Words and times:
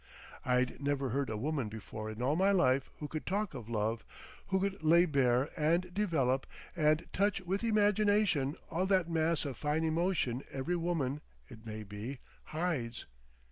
I'd 0.43 0.81
never 0.81 1.09
heard 1.09 1.29
a 1.29 1.37
woman 1.37 1.69
before 1.69 2.09
in 2.09 2.23
all 2.23 2.35
my 2.35 2.49
life 2.51 2.89
who 2.97 3.07
could 3.07 3.23
talk 3.27 3.53
of 3.53 3.69
love, 3.69 4.03
who 4.47 4.59
could 4.59 4.81
lay 4.81 5.05
bare 5.05 5.51
and 5.55 5.93
develop 5.93 6.47
and 6.75 7.05
touch 7.13 7.39
with 7.41 7.63
imagination 7.63 8.55
all 8.71 8.87
that 8.87 9.07
mass 9.11 9.45
of 9.45 9.57
fine 9.57 9.83
emotion 9.83 10.41
every 10.49 10.75
woman, 10.75 11.21
it 11.49 11.67
may 11.67 11.83
be, 11.83 12.17
hides. 12.45 13.05